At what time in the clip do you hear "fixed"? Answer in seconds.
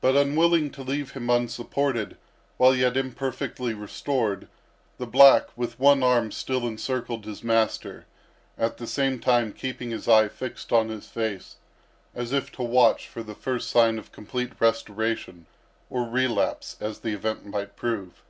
10.28-10.72